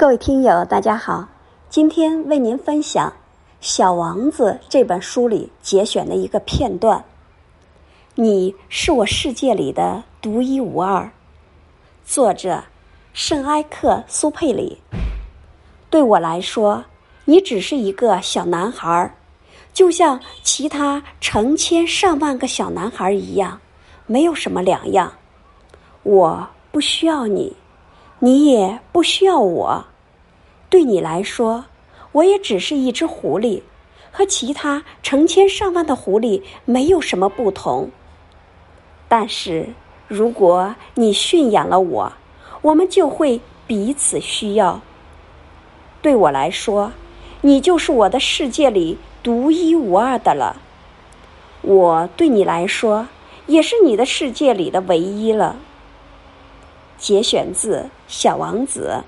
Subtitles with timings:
[0.00, 1.28] 各位听友，大家好，
[1.68, 3.10] 今天为您分享
[3.60, 7.04] 《小王子》这本书里节选的一个片段。
[8.14, 11.10] 你是我世界里的独一无二。
[12.02, 12.64] 作者：
[13.12, 14.78] 圣埃克苏佩里。
[15.90, 16.82] 对我来说，
[17.26, 19.14] 你只是一个小男孩，
[19.74, 23.60] 就像其他成千上万个小男孩一样，
[24.06, 25.12] 没有什么两样。
[26.04, 27.54] 我不需要你，
[28.18, 29.84] 你也不需要我。
[30.70, 31.64] 对你来说，
[32.12, 33.60] 我也只是一只狐狸，
[34.12, 37.90] 和其他成千上万的狐狸没有什么不同。
[39.08, 39.66] 但是，
[40.06, 42.12] 如果你驯养了我，
[42.62, 44.80] 我们就会彼此需要。
[46.00, 46.92] 对我来说，
[47.40, 50.62] 你就是我的世界里独一无二的了。
[51.62, 53.08] 我对你来说，
[53.46, 55.56] 也是你的世界里的唯一了。
[56.96, 59.02] 节选自《小王子》。